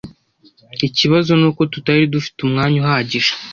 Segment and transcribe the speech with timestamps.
[0.87, 3.31] Ikibazo nuko tutari dufite umwanya uhagije.